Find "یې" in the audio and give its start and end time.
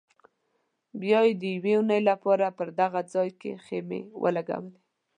1.29-1.33